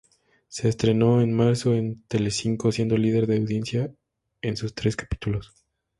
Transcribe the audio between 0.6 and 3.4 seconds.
estrenó en marzo en Telecinco siendo líder de